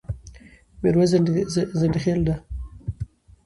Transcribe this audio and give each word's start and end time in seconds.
ميرويس 0.81 1.11
ځنډيخيل 1.79 2.19
ډه 2.27 2.35